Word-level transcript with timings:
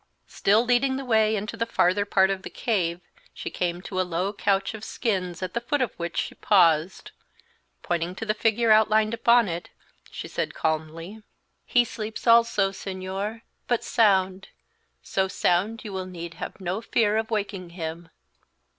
Still 0.25 0.65
leading 0.65 0.95
the 0.97 1.05
way 1.05 1.35
into 1.35 1.55
the 1.55 1.67
farther 1.67 2.05
part 2.05 2.31
of 2.31 2.41
the 2.41 2.49
cave, 2.49 3.01
she 3.35 3.51
came 3.51 3.83
to 3.83 4.01
a 4.01 4.01
low 4.01 4.33
couch 4.33 4.73
of 4.73 4.83
skins 4.83 5.43
at 5.43 5.53
the 5.53 5.61
foot 5.61 5.79
of 5.79 5.93
which 5.93 6.17
she 6.17 6.33
paused. 6.33 7.11
Pointing 7.83 8.15
to 8.15 8.25
the 8.25 8.33
figure 8.33 8.71
outlined 8.71 9.13
upon 9.13 9.47
it, 9.47 9.69
she 10.09 10.27
said, 10.27 10.55
calmly, 10.55 11.21
"He 11.67 11.85
sleeps 11.85 12.25
also, 12.25 12.71
Señor, 12.71 13.43
but 13.67 13.83
sound; 13.83 14.47
so 15.03 15.27
sound 15.27 15.83
you 15.83 15.93
will 15.93 16.07
need 16.07 16.33
have 16.33 16.59
no 16.59 16.81
fear 16.81 17.15
of 17.15 17.29
waking 17.29 17.69
him!" 17.69 18.09